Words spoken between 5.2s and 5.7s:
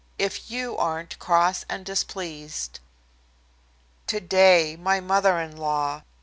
in